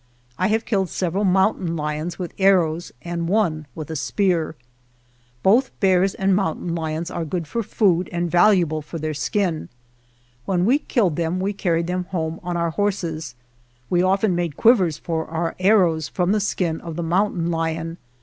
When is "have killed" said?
0.47-0.89